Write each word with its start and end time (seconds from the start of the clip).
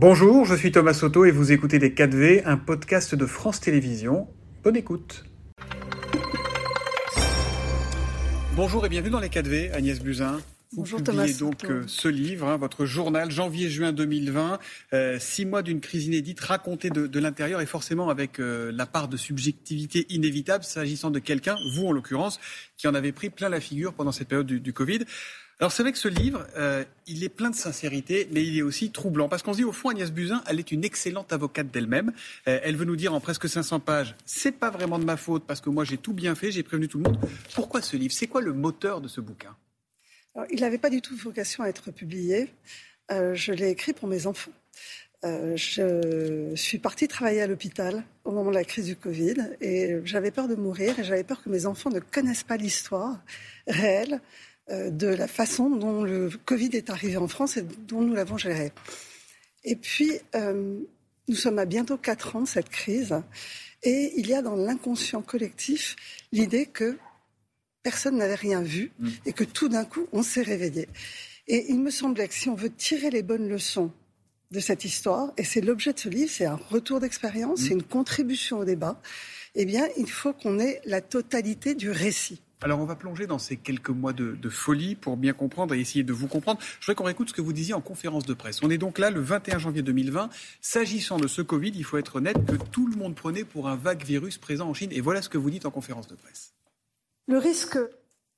Bonjour, 0.00 0.44
je 0.44 0.54
suis 0.54 0.70
Thomas 0.70 0.94
Soto 0.94 1.24
et 1.24 1.32
vous 1.32 1.50
écoutez 1.50 1.80
Les 1.80 1.90
4V, 1.90 2.42
un 2.44 2.56
podcast 2.56 3.16
de 3.16 3.26
France 3.26 3.58
Télévisions. 3.58 4.28
Bonne 4.62 4.76
écoute. 4.76 5.24
Bonjour 8.54 8.86
et 8.86 8.88
bienvenue 8.88 9.10
dans 9.10 9.18
Les 9.18 9.28
4V, 9.28 9.72
Agnès 9.72 10.00
Buzyn. 10.00 10.40
Vous 10.70 10.82
Bonjour 10.82 11.02
publiez 11.02 11.34
Thomas. 11.34 11.50
donc 11.50 11.64
euh, 11.64 11.82
ce 11.88 12.06
livre, 12.06 12.46
hein, 12.46 12.56
votre 12.58 12.86
journal, 12.86 13.32
janvier-juin 13.32 13.92
2020, 13.92 14.60
euh, 14.92 15.18
six 15.18 15.44
mois 15.44 15.62
d'une 15.62 15.80
crise 15.80 16.06
inédite 16.06 16.38
racontée 16.38 16.90
de, 16.90 17.08
de 17.08 17.18
l'intérieur 17.18 17.60
et 17.60 17.66
forcément 17.66 18.08
avec 18.08 18.38
euh, 18.38 18.70
la 18.72 18.86
part 18.86 19.08
de 19.08 19.16
subjectivité 19.16 20.06
inévitable 20.10 20.62
s'agissant 20.62 21.10
de 21.10 21.18
quelqu'un, 21.18 21.56
vous 21.74 21.88
en 21.88 21.92
l'occurrence, 21.92 22.38
qui 22.76 22.86
en 22.86 22.94
avait 22.94 23.10
pris 23.10 23.30
plein 23.30 23.48
la 23.48 23.58
figure 23.58 23.94
pendant 23.94 24.12
cette 24.12 24.28
période 24.28 24.46
du, 24.46 24.60
du 24.60 24.72
Covid. 24.72 25.00
Alors 25.60 25.72
c'est 25.72 25.82
vrai 25.82 25.90
que 25.90 25.98
ce 25.98 26.06
livre, 26.06 26.46
euh, 26.56 26.84
il 27.08 27.24
est 27.24 27.28
plein 27.28 27.50
de 27.50 27.56
sincérité, 27.56 28.28
mais 28.30 28.44
il 28.44 28.56
est 28.56 28.62
aussi 28.62 28.92
troublant. 28.92 29.28
Parce 29.28 29.42
qu'on 29.42 29.52
se 29.52 29.58
dit, 29.58 29.64
au 29.64 29.72
fond, 29.72 29.88
Agnès 29.88 30.12
Buzyn, 30.12 30.40
elle 30.46 30.60
est 30.60 30.70
une 30.70 30.84
excellente 30.84 31.32
avocate 31.32 31.68
d'elle-même. 31.72 32.12
Euh, 32.46 32.60
elle 32.62 32.76
veut 32.76 32.84
nous 32.84 32.94
dire 32.94 33.12
en 33.12 33.18
presque 33.18 33.48
500 33.48 33.80
pages, 33.80 34.14
c'est 34.24 34.52
pas 34.52 34.70
vraiment 34.70 35.00
de 35.00 35.04
ma 35.04 35.16
faute, 35.16 35.44
parce 35.46 35.60
que 35.60 35.68
moi 35.68 35.84
j'ai 35.84 35.98
tout 35.98 36.12
bien 36.12 36.36
fait, 36.36 36.52
j'ai 36.52 36.62
prévenu 36.62 36.86
tout 36.86 36.98
le 36.98 37.04
monde. 37.04 37.18
Pourquoi 37.56 37.82
ce 37.82 37.96
livre? 37.96 38.12
C'est 38.12 38.28
quoi 38.28 38.40
le 38.40 38.52
moteur 38.52 39.00
de 39.00 39.08
ce 39.08 39.20
bouquin? 39.20 39.56
Il 40.50 40.60
n'avait 40.60 40.78
pas 40.78 40.90
du 40.90 41.02
tout 41.02 41.16
vocation 41.16 41.64
à 41.64 41.68
être 41.68 41.90
publié. 41.90 42.54
Euh, 43.10 43.34
je 43.34 43.52
l'ai 43.52 43.70
écrit 43.70 43.92
pour 43.92 44.08
mes 44.08 44.28
enfants. 44.28 44.52
Je 45.24 46.52
suis 46.54 46.78
partie 46.78 47.08
travailler 47.08 47.40
à 47.40 47.48
l'hôpital 47.48 48.04
au 48.22 48.30
moment 48.30 48.50
de 48.50 48.54
la 48.54 48.62
crise 48.62 48.84
du 48.84 48.94
Covid 48.94 49.34
et 49.60 49.96
j'avais 50.04 50.30
peur 50.30 50.46
de 50.46 50.54
mourir 50.54 50.96
et 51.00 51.02
j'avais 51.02 51.24
peur 51.24 51.42
que 51.42 51.48
mes 51.48 51.66
enfants 51.66 51.90
ne 51.90 51.98
connaissent 51.98 52.44
pas 52.44 52.56
l'histoire 52.56 53.18
réelle 53.66 54.20
de 54.70 55.06
la 55.06 55.26
façon 55.28 55.70
dont 55.70 56.02
le 56.02 56.30
Covid 56.44 56.70
est 56.74 56.90
arrivé 56.90 57.16
en 57.16 57.28
France 57.28 57.56
et 57.56 57.62
dont 57.62 58.02
nous 58.02 58.14
l'avons 58.14 58.36
géré. 58.36 58.72
Et 59.64 59.76
puis, 59.76 60.12
euh, 60.34 60.78
nous 61.28 61.34
sommes 61.34 61.58
à 61.58 61.64
bientôt 61.64 61.96
quatre 61.96 62.36
ans 62.36 62.42
de 62.42 62.48
cette 62.48 62.68
crise 62.68 63.14
et 63.82 64.12
il 64.16 64.26
y 64.26 64.34
a 64.34 64.42
dans 64.42 64.56
l'inconscient 64.56 65.22
collectif 65.22 65.96
l'idée 66.32 66.66
que 66.66 66.98
personne 67.82 68.16
n'avait 68.18 68.34
rien 68.34 68.60
vu 68.62 68.92
Mm. 68.98 69.08
et 69.26 69.32
que 69.32 69.44
tout 69.44 69.68
d'un 69.68 69.84
coup, 69.84 70.06
on 70.12 70.22
s'est 70.22 70.42
réveillé. 70.42 70.88
Et 71.46 71.66
il 71.70 71.80
me 71.80 71.90
semblait 71.90 72.28
que 72.28 72.34
si 72.34 72.48
on 72.48 72.54
veut 72.54 72.70
tirer 72.70 73.10
les 73.10 73.22
bonnes 73.22 73.48
leçons 73.48 73.90
de 74.50 74.60
cette 74.60 74.84
histoire, 74.84 75.32
et 75.36 75.44
c'est 75.44 75.60
l'objet 75.60 75.92
de 75.92 75.98
ce 75.98 76.08
livre, 76.08 76.30
c'est 76.30 76.44
un 76.46 76.56
retour 76.70 77.00
d'expérience, 77.00 77.60
Mm. 77.60 77.64
c'est 77.64 77.74
une 77.74 77.82
contribution 77.82 78.58
au 78.58 78.64
débat, 78.64 79.00
eh 79.54 79.64
bien, 79.64 79.86
il 79.96 80.10
faut 80.10 80.32
qu'on 80.32 80.58
ait 80.58 80.80
la 80.84 81.00
totalité 81.00 81.74
du 81.74 81.90
récit. 81.90 82.40
Alors 82.60 82.80
on 82.80 82.84
va 82.84 82.96
plonger 82.96 83.26
dans 83.28 83.38
ces 83.38 83.56
quelques 83.56 83.90
mois 83.90 84.12
de, 84.12 84.48
folie 84.48 84.96
pour 84.96 85.16
bien 85.16 85.32
comprendre 85.32 85.74
et 85.74 85.80
essayer 85.80 86.02
de 86.02 86.12
vous 86.12 86.26
comprendre. 86.26 86.60
Je 86.60 86.86
voudrais 86.86 86.94
qu'on 86.96 87.04
réécoute 87.04 87.28
ce 87.28 87.34
que 87.34 87.40
vous 87.40 87.52
disiez 87.52 87.74
en 87.74 87.80
conférence 87.80 88.24
de 88.24 88.34
presse. 88.34 88.62
On 88.62 88.70
est 88.70 88.78
donc 88.78 88.98
là 88.98 89.10
le 89.10 89.20
21 89.20 89.58
janvier 89.58 89.82
2020. 89.82 90.28
S'agissant 90.60 91.18
de 91.18 91.28
ce 91.28 91.40
Covid, 91.40 91.72
il 91.74 91.84
faut 91.84 91.98
être 91.98 92.16
honnête 92.16 92.44
que 92.46 92.56
tout 92.56 92.88
le 92.88 92.96
monde 92.96 93.14
prenait 93.14 93.44
pour 93.44 93.68
un 93.68 93.76
vague 93.76 94.02
virus 94.02 94.38
présent 94.38 94.68
en 94.68 94.74
Chine. 94.74 94.90
Et 94.92 95.00
voilà 95.00 95.22
ce 95.22 95.28
que 95.28 95.38
vous 95.38 95.50
dites 95.50 95.66
en 95.66 95.70
conférence 95.70 96.08
de 96.08 96.16
presse. 96.16 96.52
Le 97.28 97.38
risque 97.38 97.76
de 97.76 97.90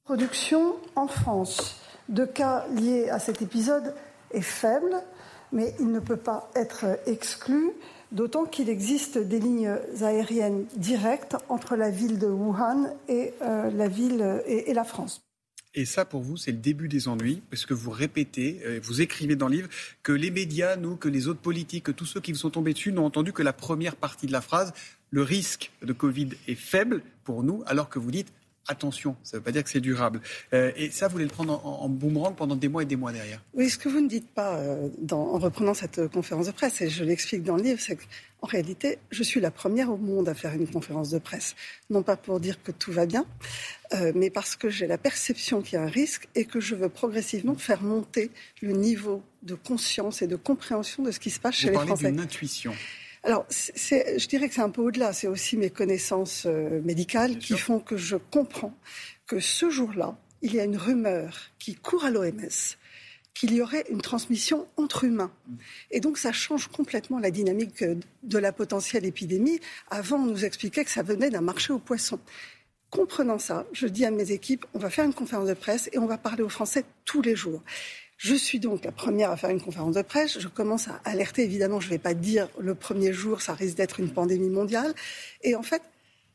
production 0.04 0.76
en 0.96 1.06
France 1.06 1.80
de 2.08 2.24
cas 2.26 2.66
liés 2.74 3.08
à 3.08 3.18
cet 3.20 3.40
épisode 3.40 3.94
est 4.32 4.42
faible, 4.42 4.96
mais 5.52 5.74
il 5.78 5.90
ne 5.92 6.00
peut 6.00 6.16
pas 6.16 6.50
être 6.54 6.98
exclu, 7.06 7.70
d'autant 8.12 8.44
qu'il 8.44 8.68
existe 8.68 9.18
des 9.18 9.38
lignes 9.38 9.74
aériennes 10.00 10.66
directes 10.76 11.36
entre 11.48 11.76
la 11.76 11.90
ville 11.90 12.18
de 12.18 12.26
Wuhan 12.26 12.88
et 13.08 13.32
euh, 13.42 13.70
la 13.70 13.88
la 14.74 14.84
France. 14.84 15.22
Et 15.72 15.84
ça, 15.84 16.04
pour 16.04 16.22
vous, 16.22 16.36
c'est 16.36 16.50
le 16.50 16.58
début 16.58 16.88
des 16.88 17.06
ennuis, 17.06 17.42
parce 17.48 17.64
que 17.64 17.74
vous 17.74 17.92
répétez, 17.92 18.60
euh, 18.64 18.80
vous 18.82 19.00
écrivez 19.02 19.36
dans 19.36 19.46
le 19.46 19.56
livre, 19.56 19.68
que 20.02 20.10
les 20.10 20.32
médias, 20.32 20.74
nous, 20.74 20.96
que 20.96 21.08
les 21.08 21.28
autres 21.28 21.40
politiques, 21.40 21.84
que 21.84 21.92
tous 21.92 22.06
ceux 22.06 22.20
qui 22.20 22.32
vous 22.32 22.38
sont 22.38 22.50
tombés 22.50 22.72
dessus 22.72 22.92
n'ont 22.92 23.04
entendu 23.04 23.32
que 23.32 23.42
la 23.42 23.52
première 23.52 23.94
partie 23.94 24.26
de 24.26 24.32
la 24.32 24.40
phrase. 24.40 24.72
Le 25.12 25.22
risque 25.22 25.70
de 25.82 25.92
Covid 25.92 26.30
est 26.48 26.56
faible 26.56 27.02
pour 27.22 27.44
nous, 27.44 27.62
alors 27.66 27.88
que 27.88 28.00
vous 28.00 28.10
dites 28.10 28.32
attention, 28.68 29.16
ça 29.22 29.36
ne 29.36 29.40
veut 29.40 29.44
pas 29.44 29.52
dire 29.52 29.64
que 29.64 29.70
c'est 29.70 29.80
durable. 29.80 30.20
Euh, 30.52 30.70
et 30.76 30.90
ça, 30.90 31.08
vous 31.08 31.12
voulez 31.12 31.24
le 31.24 31.30
prendre 31.30 31.64
en, 31.66 31.80
en 31.82 31.88
boomerang 31.88 32.34
pendant 32.36 32.56
des 32.56 32.68
mois 32.68 32.82
et 32.82 32.86
des 32.86 32.96
mois 32.96 33.10
derrière. 33.12 33.42
Oui, 33.54 33.68
ce 33.68 33.78
que 33.78 33.88
vous 33.88 34.00
ne 34.00 34.08
dites 34.08 34.28
pas 34.28 34.56
euh, 34.58 34.88
dans- 34.98 35.34
en 35.34 35.38
reprenant 35.38 35.74
cette 35.74 35.98
euh, 35.98 36.08
conférence 36.08 36.46
de 36.46 36.52
presse, 36.52 36.80
et 36.80 36.88
je 36.88 37.02
l'explique 37.04 37.42
dans 37.42 37.56
le 37.56 37.62
livre, 37.62 37.80
c'est 37.80 37.96
qu'en 37.96 38.46
réalité, 38.46 38.98
je 39.10 39.22
suis 39.22 39.40
la 39.40 39.50
première 39.50 39.90
au 39.90 39.96
monde 39.96 40.28
à 40.28 40.34
faire 40.34 40.52
une 40.54 40.68
conférence 40.68 41.10
de 41.10 41.18
presse. 41.18 41.56
Non 41.90 42.02
pas 42.02 42.16
pour 42.16 42.38
dire 42.38 42.62
que 42.62 42.70
tout 42.72 42.92
va 42.92 43.06
bien, 43.06 43.26
mais 44.14 44.30
parce 44.30 44.54
que 44.56 44.68
j'ai 44.70 44.86
la 44.86 44.98
perception 44.98 45.62
qu'il 45.62 45.74
y 45.74 45.76
a 45.76 45.82
un 45.82 45.88
risque 45.88 46.28
et 46.36 46.44
que 46.44 46.60
je 46.60 46.74
veux 46.76 46.88
progressivement 46.88 47.56
faire 47.56 47.82
monter 47.82 48.30
le 48.62 48.72
niveau 48.72 49.22
de 49.42 49.54
conscience 49.54 50.22
et 50.22 50.26
de 50.28 50.36
compréhension 50.36 51.02
de 51.02 51.10
ce 51.10 51.18
qui 51.18 51.30
se 51.30 51.40
passe 51.40 51.56
chez 51.56 51.66
Vous 51.66 51.70
les 51.72 51.74
parlez 51.76 51.88
Français. 51.88 52.10
d'une 52.12 52.20
intuition. 52.20 52.72
Alors, 53.22 53.46
je 53.50 54.26
dirais 54.26 54.48
que 54.48 54.54
c'est 54.54 54.60
un 54.60 54.70
peu 54.70 54.82
au-delà. 54.82 55.12
C'est 55.12 55.26
aussi 55.26 55.56
mes 55.56 55.70
connaissances 55.70 56.44
euh, 56.46 56.80
médicales 56.82 57.38
qui 57.38 57.56
font 57.56 57.78
que 57.78 57.96
je 57.96 58.16
comprends 58.16 58.74
que 59.26 59.40
ce 59.40 59.68
jour-là, 59.68 60.16
il 60.42 60.54
y 60.54 60.60
a 60.60 60.64
une 60.64 60.76
rumeur 60.76 61.50
qui 61.58 61.74
court 61.74 62.04
à 62.04 62.10
l'OMS 62.10 62.76
qu'il 63.34 63.54
y 63.54 63.62
aurait 63.62 63.84
une 63.88 64.00
transmission 64.00 64.66
entre 64.76 65.04
humains. 65.04 65.32
Et 65.90 66.00
donc, 66.00 66.18
ça 66.18 66.32
change 66.32 66.66
complètement 66.66 67.18
la 67.18 67.30
dynamique 67.30 67.82
euh, 67.82 67.96
de 68.22 68.38
la 68.38 68.52
potentielle 68.52 69.06
épidémie. 69.06 69.60
Avant, 69.88 70.16
on 70.18 70.26
nous 70.26 70.44
expliquait 70.44 70.84
que 70.84 70.90
ça 70.90 71.02
venait 71.02 71.30
d'un 71.30 71.40
marché 71.40 71.72
aux 71.72 71.78
poissons. 71.78 72.20
Comprenant 72.90 73.38
ça, 73.38 73.66
je 73.72 73.86
dis 73.86 74.04
à 74.04 74.10
mes 74.10 74.32
équipes, 74.32 74.66
on 74.74 74.78
va 74.78 74.90
faire 74.90 75.04
une 75.04 75.14
conférence 75.14 75.48
de 75.48 75.54
presse 75.54 75.88
et 75.92 75.98
on 75.98 76.06
va 76.06 76.18
parler 76.18 76.42
aux 76.42 76.48
Français 76.48 76.84
tous 77.04 77.22
les 77.22 77.36
jours. 77.36 77.62
Je 78.22 78.34
suis 78.34 78.60
donc 78.60 78.84
la 78.84 78.92
première 78.92 79.30
à 79.30 79.36
faire 79.38 79.48
une 79.48 79.62
conférence 79.62 79.94
de 79.94 80.02
presse. 80.02 80.38
Je 80.38 80.48
commence 80.48 80.88
à 80.88 81.00
alerter, 81.06 81.42
évidemment, 81.42 81.80
je 81.80 81.86
ne 81.86 81.92
vais 81.92 81.98
pas 81.98 82.12
dire 82.12 82.50
le 82.58 82.74
premier 82.74 83.14
jour, 83.14 83.40
ça 83.40 83.54
risque 83.54 83.78
d'être 83.78 83.98
une 83.98 84.10
pandémie 84.10 84.50
mondiale. 84.50 84.94
Et 85.42 85.54
en 85.54 85.62
fait, 85.62 85.80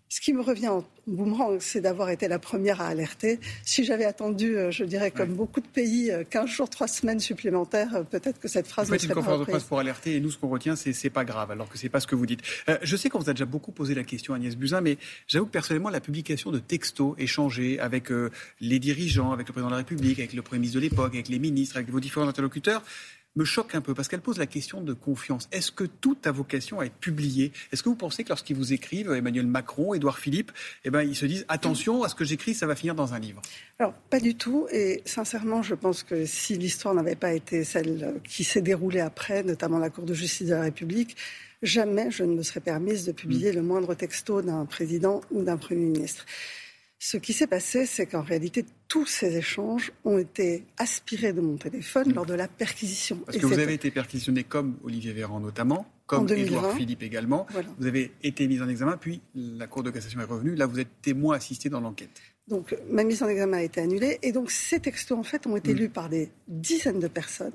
ce 0.10 0.22
qui 0.22 0.34
me 0.34 0.42
revient 0.42 0.68
en 0.68 0.86
boomerang, 1.08 1.58
c'est 1.60 1.82
d'avoir 1.82 2.10
été 2.10 2.28
la 2.28 2.40
première 2.40 2.82
à 2.82 2.88
alerter. 2.88 3.40
Si 3.64 3.84
j'avais 3.84 4.06
attendu, 4.06 4.58
euh, 4.58 4.72
je 4.72 4.84
dirais, 4.84 5.12
comme 5.12 5.34
beaucoup 5.34 5.62
de 5.62 5.68
pays, 5.68 6.12
euh, 6.12 6.24
15 6.30 6.50
jours, 6.50 6.70
3 6.70 6.88
semaines 6.88 7.20
supplémentaires, 7.20 7.96
euh, 7.96 8.04
peut-être 8.04 8.40
que 8.40 8.48
cette 8.48 8.68
phrase 8.68 8.88
Vous 8.88 8.94
faites 8.94 9.04
une 9.04 9.14
conférence 9.14 9.40
de 9.40 9.46
presse 9.46 9.64
pour 9.64 9.80
alerter 9.80 10.16
et 10.16 10.20
nous, 10.20 10.32
ce 10.32 10.38
qu'on 10.38 10.50
retient, 10.50 10.76
c'est 10.76 10.94
c'est 10.94 11.10
pas 11.10 11.26
grave, 11.26 11.52
alors 11.52 11.70
que 11.70 11.78
c'est 11.78 11.90
pas 11.90 12.00
ce 12.00 12.08
que 12.08 12.16
vous 12.16 12.26
dites. 12.26 12.42
Euh, 12.70 12.78
je 12.82 12.96
sais 12.96 13.10
qu'on 13.10 13.20
vous 13.20 13.30
a 13.30 13.34
déjà 13.34 13.46
beaucoup 13.46 13.72
posé 13.72 13.94
la 13.96 14.04
question, 14.04 14.34
Agnès 14.34 14.56
Buzyn, 14.56 14.82
mais 14.82 14.98
j'avoue 15.28 15.46
que 15.46 15.52
personnellement, 15.52 15.90
la 15.90 16.02
publication 16.02 16.52
de 16.52 16.60
textos 16.60 17.16
échangés 17.18 17.80
avec 17.80 18.12
euh, 18.12 18.32
les 18.62 18.80
dirigeants, 18.80 19.32
avec 19.32 19.48
le 19.48 19.54
président 19.54 19.68
de 19.68 19.74
la 19.74 19.80
République, 19.80 20.20
avec 20.20 20.34
le 20.34 20.42
Premier 20.42 20.60
ministre 20.60 20.80
de 20.80 20.84
l'époque, 20.84 21.14
avec 21.14 21.30
les 21.30 21.40
ministres, 21.40 21.78
avec 21.78 21.90
vos 21.90 22.00
différents 22.00 22.28
interlocuteurs, 22.28 22.84
me 23.36 23.44
choque 23.46 23.76
un 23.76 23.82
peu 23.82 23.94
parce 23.94 24.08
qu'elle 24.08 24.22
pose 24.22 24.38
la 24.38 24.48
question 24.48 24.82
de 24.82 24.94
confiance. 24.94 25.48
Est-ce 25.52 25.72
que 25.72 25.84
tout 25.84 26.18
a 26.26 26.32
vocation 26.32 26.80
à 26.80 26.86
être 26.86 26.96
publié 26.96 27.52
Est-ce 27.72 27.84
que 27.84 27.90
vous 27.90 27.96
pensez 27.96 28.24
que 28.24 28.30
lorsqu'ils 28.30 28.56
vous 28.56 28.74
écrivent, 28.74 29.12
Emmanuel 29.12 29.48
Macron, 29.48 29.94
Édouard 29.94 30.20
Philippe, 30.20 30.52
eh 30.84 30.90
ben, 30.90 31.02
ils 31.02 31.16
se 31.16 31.26
disent 31.26 31.46
attention 31.48 32.04
à 32.04 32.10
ce 32.10 32.16
que 32.16 32.24
j'écris, 32.24 32.54
ça 32.54 32.68
va 32.68 32.76
finir 32.76 32.96
dans 32.96 33.14
un 33.14 33.20
livre? 33.20 33.42
Alors, 33.80 33.94
pas 34.10 34.20
du 34.20 34.36
tout. 34.36 34.68
Et 34.72 35.02
sincèrement, 35.06 35.62
je 35.62 35.76
pense 35.76 36.04
que 36.04 36.26
si 36.26 36.56
l'histoire 36.56 36.94
n'avait 36.94 37.16
pas 37.16 37.34
été 37.34 37.64
celle 37.64 38.16
qui 38.24 38.44
s'est 38.44 38.62
déroulée 38.62 39.02
après, 39.02 39.44
notamment 39.44 39.80
la 39.80 39.90
Cour 39.90 40.06
de 40.06 40.14
justice 40.14 40.48
de 40.48 40.54
la 40.54 40.62
République, 40.62 41.18
jamais 41.62 42.12
je 42.12 42.24
ne 42.24 42.36
me 42.36 42.44
serais 42.44 42.60
permise 42.60 43.06
de 43.06 43.12
publier 43.12 43.52
le 43.52 43.62
moindre 43.62 43.94
texto 43.96 44.42
d'un 44.42 44.66
président 44.66 45.22
ou 45.32 45.44
d'un 45.44 45.58
Premier 45.58 45.86
ministre. 45.86 46.26
Ce 47.08 47.18
qui 47.18 47.34
s'est 47.34 47.46
passé, 47.46 47.86
c'est 47.86 48.08
qu'en 48.08 48.24
réalité, 48.24 48.66
tous 48.88 49.06
ces 49.06 49.38
échanges 49.38 49.92
ont 50.06 50.18
été 50.18 50.64
aspirés 50.78 51.34
de 51.34 51.42
mon 51.42 51.56
téléphone 51.56 52.12
lors 52.16 52.26
de 52.26 52.34
la 52.34 52.48
perquisition. 52.48 53.18
Parce 53.18 53.38
Et 53.38 53.42
que 53.42 53.46
vous 53.46 53.60
avez 53.60 53.76
été 53.76 53.92
perquisitionné 53.92 54.44
comme 54.44 54.78
Olivier 54.84 55.14
Véran 55.14 55.40
notamment, 55.40 55.86
comme 56.08 56.22
En 56.22 56.26
2020. 56.26 56.48
Édouard 56.48 56.76
Philippe 56.76 57.04
également. 57.04 57.46
Voilà. 57.52 57.68
Vous 57.78 57.86
avez 57.86 58.12
été 58.24 58.48
mis 58.48 58.60
en 58.60 58.68
examen, 58.68 58.98
puis 58.98 59.22
la 59.36 59.68
Cour 59.68 59.84
de 59.84 59.92
cassation 59.92 60.20
est 60.20 60.24
revenue. 60.24 60.56
Là, 60.56 60.66
vous 60.66 60.80
êtes 60.80 61.00
témoin 61.04 61.36
assisté 61.36 61.70
dans 61.70 61.80
l'enquête. 61.80 62.10
Donc, 62.48 62.76
ma 62.90 63.04
mise 63.04 63.22
en 63.22 63.28
examen 63.28 63.58
a 63.58 63.62
été 63.62 63.82
annulée. 63.82 64.18
Et 64.24 64.32
donc, 64.32 64.50
ces 64.50 64.80
textos, 64.80 65.16
en 65.16 65.22
fait, 65.24 65.46
ont 65.46 65.56
été 65.56 65.76
Mm. 65.76 65.78
lus 65.78 65.90
par 65.90 66.10
des 66.10 66.32
dizaines 66.48 67.00
de 67.00 67.08
personnes. 67.08 67.54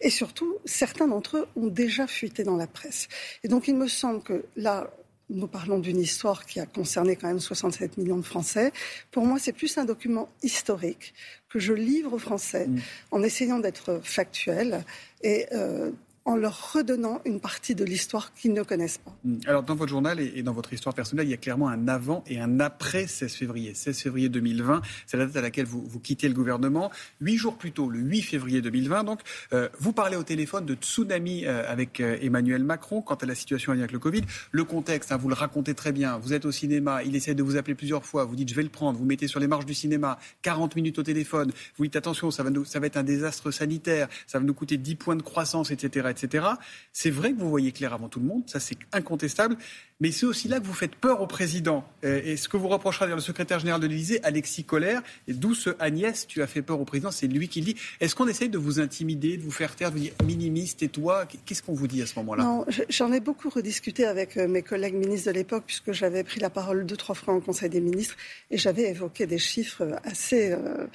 Et 0.00 0.10
surtout, 0.10 0.56
certains 0.64 1.06
d'entre 1.06 1.36
eux 1.36 1.46
ont 1.54 1.68
déjà 1.68 2.08
fuité 2.08 2.42
dans 2.42 2.56
la 2.56 2.66
presse. 2.66 3.06
Et 3.44 3.48
donc, 3.48 3.68
il 3.68 3.76
me 3.76 3.86
semble 3.86 4.24
que 4.24 4.44
là, 4.56 4.90
nous 5.30 5.46
parlons 5.46 5.78
d'une 5.78 5.98
histoire 6.00 6.44
qui 6.46 6.60
a 6.60 6.66
concerné 6.66 7.16
quand 7.16 7.28
même 7.28 7.40
67 7.40 7.96
millions 7.96 8.18
de 8.18 8.22
Français. 8.22 8.72
Pour 9.10 9.24
moi, 9.24 9.38
c'est 9.38 9.52
plus 9.52 9.78
un 9.78 9.84
document 9.84 10.28
historique 10.42 11.14
que 11.48 11.58
je 11.58 11.72
livre 11.72 12.14
aux 12.14 12.18
Français 12.18 12.66
Mm. 12.66 12.78
en 13.12 13.22
essayant 13.22 13.58
d'être 13.58 14.00
factuel 14.02 14.84
et 15.22 15.46
euh, 15.52 15.90
en 16.24 16.36
leur 16.36 16.72
redonnant 16.72 17.20
une 17.24 17.40
partie 17.40 17.74
de 17.74 17.84
l'histoire 17.84 18.32
qu'ils 18.34 18.52
ne 18.52 18.62
connaissent 18.62 18.98
pas. 18.98 19.14
Mm. 19.24 19.38
Alors, 19.46 19.62
dans 19.62 19.74
votre 19.74 19.90
journal 19.90 20.20
et 20.20 20.42
dans 20.42 20.52
votre 20.52 20.72
histoire 20.72 20.94
personnelle, 20.94 21.26
il 21.26 21.30
y 21.30 21.34
a 21.34 21.38
clairement 21.38 21.68
un 21.68 21.88
avant 21.88 22.22
et 22.26 22.40
un 22.40 22.60
après 22.60 23.06
16 23.06 23.34
février. 23.34 23.74
16 23.74 24.00
février 24.00 24.28
2020, 24.28 24.82
c'est 25.06 25.16
la 25.16 25.26
date 25.26 25.36
à 25.36 25.40
laquelle 25.40 25.66
vous, 25.66 26.00
quittez 26.00 26.28
le 26.28 26.34
gouvernement. 26.34 26.90
Huit 27.20 27.36
jours 27.36 27.56
plus 27.56 27.72
tôt, 27.72 27.88
le 27.88 27.98
8 27.98 28.22
février 28.22 28.60
2020, 28.60 29.04
donc, 29.04 29.20
euh, 29.52 29.68
vous 29.78 29.92
parlez 29.92 30.16
au 30.16 30.22
téléphone 30.22 30.64
de 30.64 30.74
tsunami 30.74 31.44
euh, 31.44 31.64
avec 31.68 32.00
euh, 32.00 32.16
Emmanuel 32.20 32.64
Macron 32.64 33.02
quant 33.02 33.14
à 33.14 33.26
la 33.26 33.34
situation 33.34 33.72
avec 33.72 33.92
le 33.92 33.98
Covid. 33.98 34.22
Le 34.52 34.64
contexte, 34.64 35.12
hein, 35.12 35.16
vous 35.16 35.28
le 35.28 35.34
racontez 35.34 35.74
très 35.74 35.92
bien. 35.92 36.18
Vous 36.18 36.32
êtes 36.32 36.44
au 36.44 36.52
cinéma, 36.52 37.02
il 37.02 37.16
essaie 37.16 37.34
de 37.34 37.42
vous 37.42 37.56
appeler 37.56 37.74
plusieurs 37.74 38.04
fois. 38.04 38.24
Vous 38.24 38.36
dites, 38.36 38.48
je 38.48 38.54
vais 38.54 38.62
le 38.62 38.68
prendre. 38.68 38.98
Vous 38.98 39.04
mettez 39.04 39.26
sur 39.26 39.40
les 39.40 39.48
marches 39.48 39.66
du 39.66 39.74
cinéma 39.74 40.18
40 40.42 40.76
minutes 40.76 40.98
au 40.98 41.02
téléphone. 41.02 41.52
Vous 41.76 41.84
dites, 41.84 41.96
attention, 41.96 42.30
ça 42.30 42.42
va, 42.42 42.50
ça 42.64 42.80
va 42.80 42.86
être 42.86 42.96
un 42.96 43.02
désastre 43.02 43.50
sanitaire. 43.50 44.08
Ça 44.26 44.38
va 44.38 44.44
nous 44.44 44.54
coûter 44.54 44.76
10 44.76 44.94
points 44.96 45.16
de 45.16 45.22
croissance, 45.22 45.70
etc., 45.70 46.11
etc. 46.12 46.46
C'est 46.92 47.10
vrai 47.10 47.32
que 47.32 47.38
vous 47.38 47.50
voyez 47.50 47.72
clair 47.72 47.92
avant 47.92 48.08
tout 48.08 48.20
le 48.20 48.26
monde, 48.26 48.44
ça 48.46 48.60
c'est 48.60 48.78
incontestable, 48.92 49.56
mais 50.02 50.10
c'est 50.10 50.26
aussi 50.26 50.48
là 50.48 50.58
que 50.58 50.66
vous 50.66 50.72
faites 50.72 50.96
peur 50.96 51.20
au 51.20 51.28
président. 51.28 51.84
Euh, 52.04 52.20
et 52.24 52.36
ce 52.36 52.48
que 52.48 52.56
vous 52.56 52.66
reprochera 52.66 53.06
le 53.06 53.20
secrétaire 53.20 53.60
général 53.60 53.80
de 53.80 53.86
l'Élysée, 53.86 54.18
Alexis 54.24 54.64
Collère, 54.64 55.00
et 55.28 55.32
d'où 55.32 55.54
ce 55.54 55.70
Agnès, 55.78 56.26
tu 56.26 56.42
as 56.42 56.48
fait 56.48 56.60
peur 56.60 56.80
au 56.80 56.84
président, 56.84 57.12
c'est 57.12 57.28
lui 57.28 57.48
qui 57.48 57.60
le 57.60 57.66
dit. 57.66 57.76
Est-ce 58.00 58.16
qu'on 58.16 58.26
essaye 58.26 58.48
de 58.48 58.58
vous 58.58 58.80
intimider, 58.80 59.36
de 59.36 59.42
vous 59.42 59.52
faire 59.52 59.76
taire, 59.76 59.90
de 59.90 59.96
vous 59.96 60.02
dire 60.02 60.12
minimiste 60.24 60.82
et 60.82 60.88
toi 60.88 61.26
Qu'est-ce 61.46 61.62
qu'on 61.62 61.74
vous 61.74 61.86
dit 61.86 62.02
à 62.02 62.06
ce 62.06 62.18
moment-là? 62.18 62.42
Non, 62.42 62.66
j'en 62.88 63.12
ai 63.12 63.20
beaucoup 63.20 63.48
rediscuté 63.48 64.04
avec 64.04 64.36
euh, 64.36 64.48
mes 64.48 64.62
collègues 64.62 64.94
ministres 64.94 65.30
de 65.30 65.36
l'époque, 65.36 65.64
puisque 65.66 65.92
j'avais 65.92 66.24
pris 66.24 66.40
la 66.40 66.50
parole 66.50 66.84
deux, 66.84 66.96
trois 66.96 67.14
fois 67.14 67.34
en 67.34 67.40
Conseil 67.40 67.68
des 67.68 67.80
ministres, 67.80 68.16
et 68.50 68.58
j'avais 68.58 68.90
évoqué 68.90 69.26
des 69.26 69.38
chiffres 69.38 70.00
assez 70.04 70.50
euh, 70.50 70.86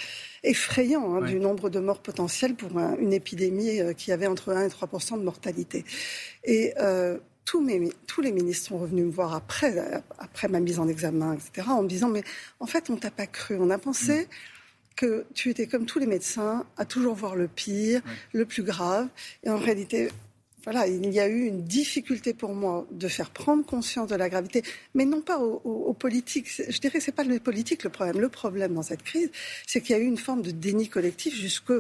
effrayants 0.50 1.16
hein, 1.16 1.22
du 1.22 1.40
nombre 1.40 1.70
de 1.70 1.80
morts 1.80 2.02
potentielles 2.02 2.56
pour 2.56 2.70
une 3.00 3.14
épidémie 3.14 3.80
qui 3.96 4.12
avait 4.12 4.28
entre 4.28 4.54
1 4.54 4.66
et 4.66 4.70
3 4.70 4.88
de 5.18 5.24
mortalité. 5.24 5.86
Et 6.44 6.74
tous, 7.48 7.62
les 8.22 8.32
ministres 8.32 8.68
sont 8.68 8.78
revenus 8.78 9.06
me 9.06 9.12
voir 9.12 9.34
après, 9.34 10.02
après 10.20 10.50
ma 10.50 10.60
mise 10.60 10.80
en 10.80 10.88
examen, 10.88 11.34
etc., 11.34 11.68
en 11.70 11.84
me 11.84 11.88
disant, 11.88 12.10
mais 12.10 12.24
en 12.60 12.66
fait, 12.66 12.90
on 12.90 12.98
t'a 12.98 13.12
pas 13.12 13.26
cru. 13.26 13.58
On 13.58 13.70
a 13.70 13.78
pensé 13.78 14.24
mm. 14.24 14.28
que 14.98 15.26
tu 15.34 15.50
étais 15.50 15.66
comme 15.66 15.86
tous 15.86 16.00
les 16.00 16.08
médecins, 16.08 16.66
à 16.76 16.84
toujours 16.84 17.16
voir 17.16 17.36
le 17.36 17.48
pire, 17.48 18.02
le 18.34 18.46
plus 18.46 18.64
grave. 18.64 19.08
Et 19.44 19.50
en 19.50 19.58
réalité, 19.58 20.10
voilà, 20.68 20.86
il 20.86 21.14
y 21.14 21.22
a 21.22 21.30
eu 21.30 21.46
une 21.46 21.64
difficulté 21.64 22.34
pour 22.34 22.54
moi 22.54 22.86
de 22.92 23.08
faire 23.08 23.30
prendre 23.30 23.66
conscience 23.66 24.10
de 24.10 24.18
la 24.18 24.28
gravité, 24.28 24.64
mais 24.96 25.06
non 25.06 25.22
pas 25.22 25.40
aux, 25.40 25.94
politiques. 25.94 26.50
Je 26.68 26.78
dirais 26.82 27.00
que 27.00 27.06
c'est 27.06 27.14
pas 27.14 27.24
le 27.24 27.40
politique 27.40 27.86
le 27.86 27.90
problème. 27.90 28.20
Le 28.20 28.28
problème 28.28 28.74
dans 28.74 28.82
cette 28.82 29.02
crise, 29.02 29.32
c'est 29.66 29.80
qu'il 29.80 29.96
y 29.96 29.98
a 29.98 30.02
eu 30.02 30.06
une 30.06 30.18
forme 30.18 30.42
de 30.42 30.52
déni 30.52 30.90
collectif 30.90 31.34
jusque 31.34 31.72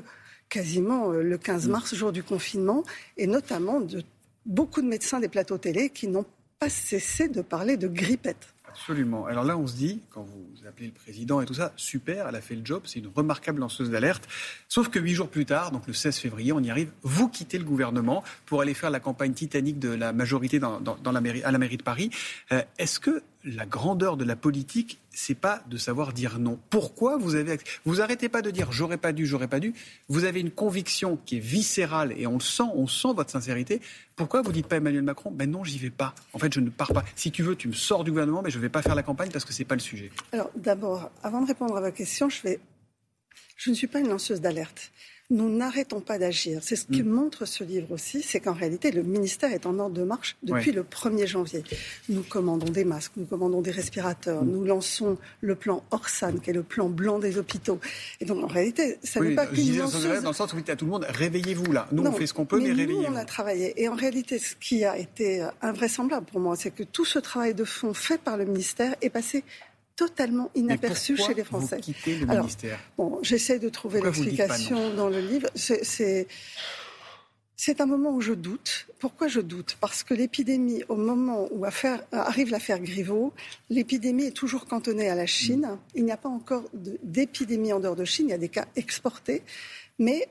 quasiment 0.48 1.12
euh, 1.12 1.22
le 1.22 1.38
15 1.38 1.68
mm. 1.68 1.72
mars, 1.72 1.96
jour 1.96 2.14
du 2.14 2.24
confinement, 2.24 2.86
et 3.18 3.28
notamment 3.28 3.82
de 3.82 4.04
beaucoup 4.46 4.82
de 4.82 4.88
médecins 4.88 5.20
des 5.20 5.28
plateaux 5.28 5.58
télé 5.58 5.90
qui 5.90 6.08
n'ont 6.08 6.26
pas 6.58 6.70
cessé 6.70 7.28
de 7.28 7.42
parler 7.42 7.76
de 7.76 7.90
grippette. 7.90 8.54
Absolument. 8.80 9.26
Alors 9.26 9.44
là, 9.44 9.58
on 9.58 9.66
se 9.66 9.76
dit, 9.76 10.02
quand 10.12 10.22
vous 10.22 10.68
appelez 10.68 10.88
le 10.88 10.94
président 10.94 11.42
et 11.42 11.46
tout 11.46 11.56
ça, 11.56 11.74
super, 11.78 12.28
elle 12.28 12.36
a 12.36 12.42
fait 12.42 12.56
le 12.56 12.64
job, 12.64 12.84
c'est 12.86 13.00
une 13.00 13.10
remarquable 13.14 13.60
lanceuse 13.60 13.90
d'alerte. 13.90 14.28
Sauf 14.70 14.90
que 14.90 15.00
huit 15.00 15.16
jours 15.16 15.30
plus 15.30 15.46
tard, 15.46 15.72
donc 15.72 15.88
le 15.88 15.94
16 15.94 16.18
février, 16.18 16.52
on 16.54 16.60
y 16.60 16.70
arrive, 16.70 16.92
vous 17.02 17.28
quittez 17.28 17.58
le 17.58 17.64
gouvernement 17.64 18.24
pour 18.46 18.62
aller 18.62 18.76
faire 18.76 18.92
la 18.92 19.00
campagne 19.00 19.34
titanique 19.34 19.80
de 19.80 19.90
la 19.90 20.14
majorité 20.14 20.60
dans, 20.60 20.82
la 21.12 21.22
mairie, 21.22 21.44
à 21.44 21.52
la 21.52 21.58
mairie 21.58 21.78
de 21.78 21.84
Paris. 21.84 22.12
Euh, 22.52 22.62
est-ce 22.78 23.00
que 23.00 23.24
la 23.44 23.66
grandeur 23.66 24.18
de 24.18 24.26
la 24.26 24.36
politique, 24.36 25.00
c'est 25.10 25.36
pas 25.36 25.62
de 25.70 25.78
savoir 25.78 26.14
dire 26.14 26.40
non. 26.40 26.60
Pourquoi 26.70 27.18
vous 27.18 27.36
avez 27.36 27.58
vous 27.86 28.02
arrêtez 28.02 28.30
pas 28.30 28.42
de 28.42 28.52
dire 28.52 28.72
j'aurais 28.72 28.98
pas 28.98 29.14
dû, 29.14 29.26
j'aurais 29.26 29.48
pas 29.48 29.60
dû. 29.60 29.74
Vous 30.10 30.24
avez 30.26 30.42
une 30.42 30.52
conviction 30.52 31.18
qui 31.26 31.38
est 31.38 31.42
viscérale 31.42 32.14
et 32.18 32.28
on 32.28 32.34
le 32.34 32.40
sent, 32.40 32.64
on 32.76 32.88
sent 32.88 33.10
votre 33.16 33.32
sincérité. 33.32 33.82
Pourquoi 34.16 34.42
vous 34.42 34.52
dites 34.52 34.68
pas 34.68 34.78
Emmanuel 34.78 35.04
Macron 35.04 35.32
Ben 35.32 35.50
non, 35.50 35.64
j'y 35.64 35.78
vais 35.78 35.90
pas. 35.90 36.14
En 36.34 36.40
fait, 36.40 36.54
je 36.54 36.60
ne 36.60 36.70
pars 36.70 36.94
pas. 36.94 37.04
Si 37.16 37.32
tu 37.32 37.44
veux, 37.44 37.56
tu 37.56 37.68
me 37.68 37.74
sors 37.74 38.04
du 38.04 38.12
gouvernement, 38.12 38.42
mais 38.42 38.50
je 38.50 38.60
vais 38.60 38.70
pas 38.70 38.82
faire 38.82 38.96
la 38.96 39.04
campagne 39.04 39.30
parce 39.32 39.46
que 39.46 39.54
c'est 39.54 39.66
pas 39.66 39.76
le 39.76 39.82
sujet. 39.82 40.12
Alors 40.32 40.50
d'abord, 40.56 41.12
avant 41.24 41.42
de 41.42 41.48
répondre 41.48 41.76
à 41.78 41.82
votre 41.82 41.96
question, 41.96 42.30
je 42.30 42.42
vais 42.42 42.60
je 43.56 43.72
ne 43.72 43.76
suis 43.76 43.88
pas 43.88 44.00
une 44.00 44.10
lanceuse 44.10 44.40
d'alerte 44.40 44.92
nous 45.30 45.50
n'arrêtons 45.50 46.00
pas 46.00 46.18
d'agir. 46.18 46.60
C'est 46.62 46.78
ce 46.78 46.86
que 46.86 47.02
mm. 47.02 47.10
montre 47.10 47.46
ce 47.46 47.64
livre 47.64 47.92
aussi, 47.92 48.22
c'est 48.22 48.40
qu'en 48.40 48.54
réalité, 48.54 48.92
le 48.92 49.04
ministère 49.04 49.52
est 49.52 49.66
en 49.66 49.78
ordre 49.78 49.96
de 49.96 50.04
marche 50.04 50.38
depuis 50.44 50.72
le 50.72 50.84
1er 50.84 51.28
janvier. 51.28 51.64
Nous 52.08 52.24
commandons 52.24 52.72
des 52.72 52.86
masques, 52.86 53.12
nous 53.18 53.26
commandons 53.26 53.62
des 53.62 53.72
respirateurs, 53.72 54.44
mm. 54.44 54.50
nous 54.50 54.64
lançons 54.64 55.18
le 55.42 55.56
plan 55.56 55.84
Orsan, 55.92 56.38
qui 56.40 56.52
est 56.52 56.54
le 56.54 56.64
plan 56.64 56.88
blanc 56.88 57.20
des 57.20 57.38
hôpitaux. 57.38 57.80
Et 58.22 58.26
donc, 58.26 58.44
en 58.44 58.48
réalité, 58.48 58.98
ça 59.04 59.20
n'est 59.20 59.36
pas 59.36 59.48
qu'une 59.48 59.78
lanceuse... 59.78 60.22
Dans 60.22 60.30
le 60.30 60.36
sens 60.36 60.54
où 60.54 60.58
dites 60.58 60.70
à 60.70 60.76
tout 60.76 60.86
le 60.86 60.92
monde, 60.92 61.06
réveillez-vous 61.10 61.72
là. 61.72 61.88
Nous, 61.92 62.04
on 62.04 62.12
fait 62.14 62.28
ce 62.28 62.34
qu'on 62.34 62.46
peut, 62.46 62.60
mais, 62.60 62.70
mais 62.70 62.74
réveillez-vous. 62.74 63.02
Nous, 63.02 63.14
on 63.14 63.16
a 63.16 63.26
travaillé. 63.26 63.82
Et 63.82 63.90
en 63.90 63.96
réalité, 63.96 64.40
ce 64.40 64.56
qui 64.56 64.86
a 64.86 64.98
été 64.98 65.46
invraisemblable 65.62 66.26
pour 66.26 66.40
moi, 66.40 66.56
c'est 66.56 66.72
que 66.72 66.84
tout 66.84 67.06
ce 67.06 67.20
travail 67.20 67.54
de 67.54 67.66
fond 67.66 67.94
fait 67.94 68.20
par 68.20 68.38
le 68.38 68.46
ministère 68.46 68.96
est 69.02 69.10
passé 69.10 69.44
totalement 69.98 70.50
inaperçu 70.56 71.18
chez 71.18 71.34
les 71.34 71.44
Français. 71.44 71.76
Vous 71.76 71.82
quittez 71.82 72.20
le 72.20 72.26
ministère 72.28 72.80
bon, 72.98 73.20
j'essaie 73.22 73.60
de 73.60 73.68
trouver 73.68 74.00
l'explication 74.00 74.94
dans 74.94 75.10
le 75.10 75.20
livre. 75.20 75.50
C'est 75.56 76.28
c'est 77.60 77.82
un 77.82 77.88
moment 77.88 78.12
où 78.12 78.22
je 78.22 78.34
doute. 78.34 78.86
Pourquoi 79.00 79.28
je 79.28 79.42
doute? 79.42 79.78
Parce 79.82 80.04
que 80.04 80.14
l'épidémie, 80.14 80.84
au 80.90 80.96
moment 80.96 81.48
où 81.52 81.66
affaire, 81.66 82.04
arrive 82.12 82.52
l'affaire 82.52 82.80
Griveaux, 82.80 83.34
l'épidémie 83.72 84.26
est 84.26 84.32
toujours 84.32 84.68
cantonnée 84.68 85.10
à 85.10 85.16
la 85.16 85.26
Chine. 85.26 85.68
Il 85.96 86.06
n'y 86.06 86.12
a 86.12 86.18
pas 86.18 86.30
encore 86.30 86.66
d'épidémie 87.02 87.74
en 87.74 87.80
dehors 87.80 87.96
de 87.96 88.06
Chine. 88.06 88.28
Il 88.28 88.32
y 88.32 88.36
a 88.36 88.38
des 88.38 88.50
cas 88.50 88.68
exportés, 88.76 89.42
mais 89.98 90.30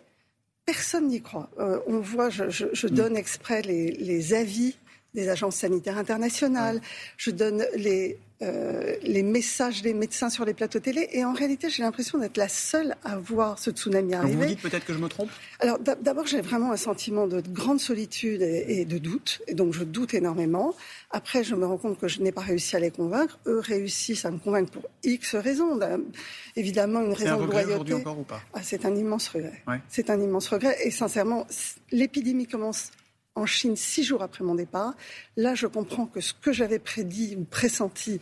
personne 0.67 1.09
n'y 1.09 1.21
croit. 1.21 1.51
Euh, 1.59 1.81
on 1.89 1.99
voit, 1.99 2.31
je, 2.31 2.49
je, 2.49 2.87
mm. 2.87 2.91
donne 2.91 3.17
exprès 3.17 3.63
les, 3.63 3.91
les, 3.91 4.33
avis 4.33 4.77
des 5.17 5.29
agences 5.29 5.57
sanitaires 5.57 5.99
internationales. 5.99 6.81
Je 7.17 7.33
donne 7.33 7.67
les 7.75 8.19
euh, 8.43 8.97
les 9.01 9.23
messages 9.23 9.81
des 9.81 9.95
médecins 9.95 10.29
sur 10.29 10.45
les 10.45 10.53
plateaux 10.53 10.79
télé. 10.79 11.09
Et 11.13 11.25
en 11.25 11.33
réalité, 11.33 11.71
j'ai 11.71 11.83
l'impression 11.83 12.19
d'être 12.19 12.37
la 12.37 12.49
seule 12.49 12.95
à 13.03 13.17
voir 13.17 13.59
ce 13.59 13.71
tsunami 13.71 14.13
arriver. 14.13 14.35
Vous, 14.35 14.41
vous 14.43 14.47
dites 14.49 14.61
peut-être 14.61 14.85
que 14.85 14.93
je 14.93 14.99
me 14.99 15.09
trompe 15.09 15.31
Alors 15.61 15.79
d'abord, 15.79 16.27
j'ai 16.27 16.43
vraiment 16.43 16.71
un 16.71 16.77
sentiment 16.77 17.27
de 17.27 17.41
grande 17.41 17.81
solitude 17.81 18.43
et, 18.43 18.85
de 18.85 18.99
doute. 18.99 19.41
Et 19.47 19.55
donc, 19.55 19.73
je 19.73 19.85
doute 19.85 20.13
énormément. 20.13 20.75
Après, 21.11 21.45
je 21.45 21.55
me 21.55 21.65
rends 21.65 21.79
compte 21.79 21.99
que 21.99 22.09
je 22.09 22.21
n'ai 22.21 22.31
pas 22.31 22.43
réussi 22.43 22.77
à 22.77 22.79
les 22.79 22.91
convaincre. 22.91 23.39
Eux 23.47 23.61
réussissent 23.61 24.27
à 24.27 24.31
me 24.31 24.39
convaincre 24.39 24.71
pour 24.71 24.83
X 25.03 25.35
raisons. 25.37 25.81
Évidemment, 26.57 27.01
une 27.01 27.15
raison 27.15 27.41
un 27.41 27.47
de 27.47 27.51
loyauté. 27.51 27.95
encore 27.95 28.19
ou 28.19 28.25
pas? 28.25 28.43
Ah, 28.53 28.61
C'est 28.63 28.85
un 28.85 28.95
immense 28.95 29.29
regret. 29.29 29.63
C'est 29.89 30.11
un 30.11 30.21
immense 30.21 30.49
regret. 30.49 30.77
Et 30.85 30.91
sincèrement, 30.91 31.47
l'épidémie 31.91 32.47
commence 32.47 32.91
en 33.37 33.47
Chine 33.47 33.77
six 33.77 34.03
jours 34.03 34.23
après 34.23 34.43
mon 34.43 34.55
départ. 34.55 34.95
Là, 35.37 35.55
je 35.55 35.67
comprends 35.67 36.07
que 36.07 36.21
ce 36.21 36.33
que 36.33 36.53
j'avais 36.53 36.79
prédit 36.79 37.37
ou 37.37 37.45
pressenti 37.45 38.21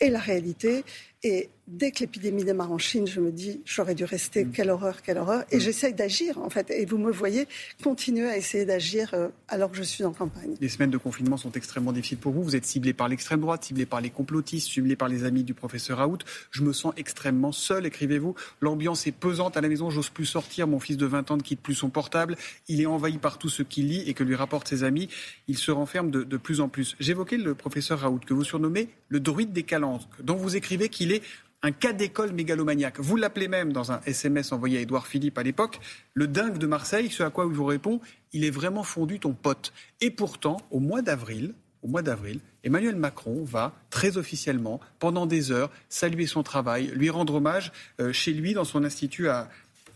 est 0.00 0.10
la 0.10 0.18
réalité. 0.18 0.84
Et 1.26 1.50
dès 1.66 1.90
que 1.90 1.98
l'épidémie 1.98 2.44
démarre 2.44 2.70
en 2.70 2.78
Chine, 2.78 3.08
je 3.08 3.18
me 3.18 3.32
dis, 3.32 3.60
j'aurais 3.64 3.96
dû 3.96 4.04
rester, 4.04 4.44
mm. 4.44 4.52
quelle 4.52 4.70
horreur, 4.70 5.02
quelle 5.02 5.18
horreur. 5.18 5.42
Et 5.50 5.56
mm. 5.56 5.60
j'essaye 5.60 5.92
d'agir, 5.92 6.38
en 6.38 6.48
fait. 6.50 6.70
Et 6.70 6.86
vous 6.86 6.98
me 6.98 7.10
voyez 7.10 7.48
continuer 7.82 8.28
à 8.28 8.36
essayer 8.36 8.64
d'agir 8.64 9.12
euh, 9.12 9.26
alors 9.48 9.72
que 9.72 9.76
je 9.76 9.82
suis 9.82 10.04
en 10.04 10.12
campagne. 10.12 10.54
Les 10.60 10.68
semaines 10.68 10.92
de 10.92 10.98
confinement 10.98 11.36
sont 11.36 11.50
extrêmement 11.50 11.90
difficiles 11.90 12.18
pour 12.18 12.30
vous. 12.30 12.44
Vous 12.44 12.54
êtes 12.54 12.64
ciblé 12.64 12.92
par 12.92 13.08
l'extrême 13.08 13.40
droite, 13.40 13.64
ciblé 13.64 13.86
par 13.86 14.00
les 14.00 14.10
complotistes, 14.10 14.68
ciblé 14.68 14.94
par 14.94 15.08
les 15.08 15.24
amis 15.24 15.42
du 15.42 15.52
professeur 15.52 15.98
Raoult. 15.98 16.18
Je 16.52 16.62
me 16.62 16.72
sens 16.72 16.94
extrêmement 16.96 17.50
seul, 17.50 17.86
écrivez-vous. 17.86 18.36
L'ambiance 18.60 19.08
est 19.08 19.12
pesante 19.12 19.56
à 19.56 19.60
la 19.60 19.68
maison, 19.68 19.90
j'ose 19.90 20.10
plus 20.10 20.26
sortir. 20.26 20.68
Mon 20.68 20.78
fils 20.78 20.96
de 20.96 21.06
20 21.06 21.32
ans 21.32 21.36
ne 21.38 21.42
quitte 21.42 21.60
plus 21.60 21.74
son 21.74 21.88
portable. 21.88 22.36
Il 22.68 22.80
est 22.80 22.86
envahi 22.86 23.18
par 23.18 23.38
tout 23.38 23.48
ce 23.48 23.64
qu'il 23.64 23.88
lit 23.88 24.08
et 24.08 24.14
que 24.14 24.22
lui 24.22 24.36
rapportent 24.36 24.68
ses 24.68 24.84
amis. 24.84 25.08
Il 25.48 25.58
se 25.58 25.72
renferme 25.72 26.12
de, 26.12 26.22
de 26.22 26.36
plus 26.36 26.60
en 26.60 26.68
plus. 26.68 26.94
J'évoquais 27.00 27.36
le 27.36 27.56
professeur 27.56 27.98
Raoult, 27.98 28.20
que 28.24 28.34
vous 28.34 28.44
surnommez 28.44 28.88
le 29.08 29.18
druide 29.18 29.52
des 29.52 29.64
calendes, 29.64 30.02
dont 30.22 30.36
vous 30.36 30.54
écrivez 30.54 30.88
qu'il 30.88 31.10
est 31.10 31.15
un 31.62 31.72
cas 31.72 31.92
d'école 31.92 32.32
mégalomaniaque. 32.32 33.00
Vous 33.00 33.16
l'appelez 33.16 33.48
même 33.48 33.72
dans 33.72 33.92
un 33.92 34.00
SMS 34.06 34.52
envoyé 34.52 34.78
à 34.78 34.80
Édouard 34.82 35.06
Philippe 35.06 35.38
à 35.38 35.42
l'époque, 35.42 35.80
le 36.14 36.28
dingue 36.28 36.58
de 36.58 36.66
Marseille, 36.66 37.10
ce 37.10 37.22
à 37.22 37.30
quoi 37.30 37.46
il 37.46 37.52
vous 37.52 37.64
répond, 37.64 38.00
il 38.32 38.44
est 38.44 38.50
vraiment 38.50 38.82
fondu 38.82 39.18
ton 39.18 39.32
pote. 39.32 39.72
Et 40.00 40.10
pourtant, 40.10 40.58
au 40.70 40.80
mois 40.80 41.02
d'avril, 41.02 41.54
au 41.82 41.88
mois 41.88 42.02
d'avril, 42.02 42.40
Emmanuel 42.64 42.96
Macron 42.96 43.44
va 43.44 43.72
très 43.90 44.16
officiellement, 44.16 44.80
pendant 44.98 45.26
des 45.26 45.52
heures, 45.52 45.70
saluer 45.88 46.26
son 46.26 46.42
travail, 46.42 46.88
lui 46.94 47.10
rendre 47.10 47.34
hommage 47.34 47.72
euh, 48.00 48.12
chez 48.12 48.32
lui 48.32 48.54
dans 48.54 48.64
son 48.64 48.84
institut 48.84 49.28
à, 49.28 49.48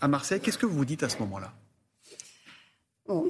Marseille. 0.08 0.40
Qu'est-ce 0.40 0.56
que 0.56 0.66
vous 0.66 0.84
dites 0.84 1.02
à 1.02 1.08
ce 1.08 1.18
moment-là? 1.18 1.52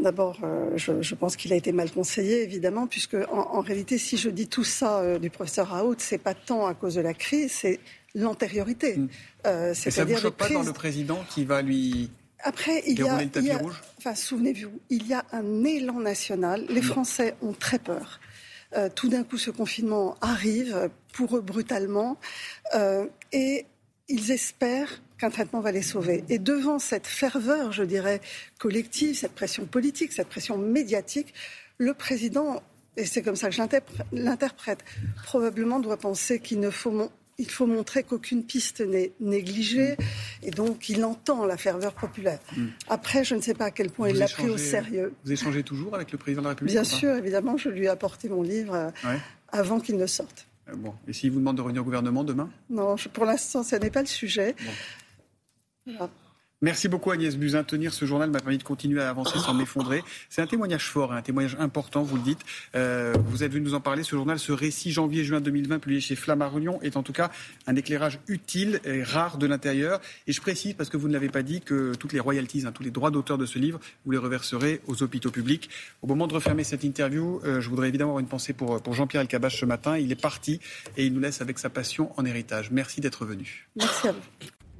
D'abord, 0.02 0.38
euh, 0.42 0.76
je, 0.76 1.14
pense 1.14 1.36
qu'il 1.36 1.52
a 1.52 1.56
été 1.56 1.72
mal 1.72 1.90
conseillé, 1.90 2.42
évidemment, 2.42 2.86
puisque 2.86 3.16
en, 3.30 3.60
réalité, 3.60 3.98
si 3.98 4.16
je 4.16 4.28
dis 4.28 4.46
tout 4.46 4.64
ça 4.64 5.00
euh, 5.00 5.18
du 5.18 5.30
professeur 5.30 5.68
Raoult, 5.68 5.96
c'est 5.98 6.18
pas 6.18 6.34
tant 6.34 6.66
à 6.66 6.74
cause 6.74 6.96
de 6.96 7.00
la 7.00 7.14
crise, 7.14 7.52
c'est 7.52 7.80
l'antériorité. 8.14 8.96
Mm. 8.96 9.08
Euh, 9.46 9.74
ça 9.74 10.04
ne 10.04 10.16
choque 10.16 10.36
pas 10.36 10.48
dans 10.48 10.62
le 10.62 10.72
président 10.72 11.24
qui 11.30 11.44
va 11.44 11.62
lui 11.62 12.10
après, 12.42 12.82
il 12.86 12.98
y 12.98 13.02
a, 13.50 13.60
enfin, 13.98 14.14
souvenez-vous, 14.14 14.80
il 14.88 15.06
y 15.06 15.12
a 15.12 15.26
un 15.30 15.62
élan 15.62 16.00
national. 16.00 16.64
Les 16.70 16.80
mm. 16.80 16.84
Français 16.84 17.34
ont 17.42 17.52
très 17.52 17.78
peur. 17.78 18.18
Tout 18.94 19.08
d'un 19.08 19.24
coup, 19.24 19.36
ce 19.36 19.50
confinement 19.50 20.16
arrive 20.20 20.88
pour 21.12 21.36
eux 21.36 21.40
brutalement, 21.40 22.16
et 23.32 23.66
ils 24.10 24.30
espèrent 24.30 25.00
qu'un 25.18 25.30
traitement 25.30 25.60
va 25.60 25.72
les 25.72 25.82
sauver. 25.82 26.24
Et 26.28 26.38
devant 26.38 26.78
cette 26.78 27.06
ferveur, 27.06 27.72
je 27.72 27.82
dirais, 27.82 28.20
collective, 28.58 29.16
cette 29.16 29.34
pression 29.34 29.64
politique, 29.66 30.12
cette 30.12 30.28
pression 30.28 30.58
médiatique, 30.58 31.32
le 31.78 31.94
président, 31.94 32.62
et 32.96 33.04
c'est 33.04 33.22
comme 33.22 33.36
ça 33.36 33.48
que 33.48 33.54
je 33.54 33.62
l'interprète, 34.12 34.84
probablement 35.24 35.80
doit 35.80 35.96
penser 35.96 36.40
qu'il 36.40 36.60
ne 36.60 36.70
faut 36.70 37.10
il 37.38 37.48
faut 37.48 37.66
montrer 37.66 38.02
qu'aucune 38.02 38.44
piste 38.44 38.82
n'est 38.82 39.12
négligée 39.18 39.96
et 40.42 40.50
donc 40.50 40.90
il 40.90 41.02
entend 41.06 41.46
la 41.46 41.56
ferveur 41.56 41.94
populaire. 41.94 42.38
Mm. 42.54 42.66
Après, 42.88 43.24
je 43.24 43.34
ne 43.34 43.40
sais 43.40 43.54
pas 43.54 43.66
à 43.66 43.70
quel 43.70 43.88
point 43.88 44.10
il 44.10 44.16
l'a 44.16 44.28
pris 44.28 44.50
au 44.50 44.58
sérieux. 44.58 45.14
Vous 45.24 45.32
échangez 45.32 45.62
toujours 45.62 45.94
avec 45.94 46.12
le 46.12 46.18
président 46.18 46.42
de 46.42 46.44
la 46.44 46.50
République 46.50 46.74
Bien 46.74 46.84
sûr, 46.84 47.14
évidemment, 47.14 47.56
je 47.56 47.70
lui 47.70 47.86
ai 47.86 47.88
apporté 47.88 48.28
mon 48.28 48.42
livre 48.42 48.74
euh, 48.74 49.16
avant 49.52 49.80
qu'il 49.80 49.96
ne 49.96 50.06
sorte. 50.06 50.49
Euh, 50.70 50.76
bon. 50.76 50.94
Et 51.06 51.12
s'il 51.12 51.30
vous 51.30 51.38
demande 51.38 51.56
de 51.56 51.62
revenir 51.62 51.82
au 51.82 51.84
gouvernement 51.84 52.24
demain? 52.24 52.50
Non, 52.68 52.96
pour 53.12 53.24
l'instant, 53.24 53.62
ce 53.62 53.76
n'est 53.76 53.90
pas 53.90 54.00
le 54.00 54.06
sujet. 54.06 54.54
Merci 56.62 56.88
beaucoup 56.88 57.10
Agnès 57.10 57.36
Buzyn. 57.36 57.64
Tenir 57.64 57.94
ce 57.94 58.04
journal 58.04 58.28
m'a 58.28 58.38
permis 58.38 58.58
de 58.58 58.62
continuer 58.62 59.00
à 59.00 59.08
avancer 59.08 59.38
sans 59.38 59.54
m'effondrer. 59.54 60.04
C'est 60.28 60.42
un 60.42 60.46
témoignage 60.46 60.84
fort, 60.84 61.10
hein, 61.10 61.16
un 61.16 61.22
témoignage 61.22 61.56
important, 61.58 62.02
vous 62.02 62.16
le 62.16 62.22
dites. 62.22 62.40
Euh, 62.74 63.14
vous 63.28 63.42
êtes 63.42 63.50
venu 63.50 63.64
nous 63.64 63.74
en 63.74 63.80
parler. 63.80 64.02
Ce 64.02 64.14
journal, 64.14 64.38
ce 64.38 64.52
récit 64.52 64.92
janvier-juin 64.92 65.40
2020 65.40 65.78
publié 65.78 66.02
chez 66.02 66.16
Flammarion 66.16 66.78
est 66.82 66.98
en 66.98 67.02
tout 67.02 67.14
cas 67.14 67.30
un 67.66 67.76
éclairage 67.76 68.18
utile 68.28 68.78
et 68.84 69.02
rare 69.02 69.38
de 69.38 69.46
l'intérieur. 69.46 70.02
Et 70.26 70.32
je 70.32 70.40
précise, 70.42 70.74
parce 70.74 70.90
que 70.90 70.98
vous 70.98 71.08
ne 71.08 71.14
l'avez 71.14 71.30
pas 71.30 71.42
dit, 71.42 71.62
que 71.62 71.94
toutes 71.94 72.12
les 72.12 72.20
royalties, 72.20 72.66
hein, 72.66 72.72
tous 72.72 72.82
les 72.82 72.90
droits 72.90 73.10
d'auteur 73.10 73.38
de 73.38 73.46
ce 73.46 73.58
livre, 73.58 73.80
vous 74.04 74.10
les 74.10 74.18
reverserez 74.18 74.82
aux 74.86 75.02
hôpitaux 75.02 75.30
publics. 75.30 75.70
Au 76.02 76.06
moment 76.06 76.26
de 76.26 76.34
refermer 76.34 76.64
cette 76.64 76.84
interview, 76.84 77.40
euh, 77.46 77.62
je 77.62 77.70
voudrais 77.70 77.88
évidemment 77.88 78.10
avoir 78.10 78.20
une 78.20 78.28
pensée 78.28 78.52
pour, 78.52 78.82
pour 78.82 78.92
Jean-Pierre 78.92 79.22
Elkabach 79.22 79.58
ce 79.58 79.64
matin. 79.64 79.96
Il 79.96 80.12
est 80.12 80.20
parti 80.20 80.60
et 80.98 81.06
il 81.06 81.14
nous 81.14 81.20
laisse 81.20 81.40
avec 81.40 81.58
sa 81.58 81.70
passion 81.70 82.12
en 82.18 82.26
héritage. 82.26 82.70
Merci 82.70 83.00
d'être 83.00 83.24
venu. 83.24 83.66
Merci 83.76 84.08
à 84.08 84.12
vous. 84.12 84.20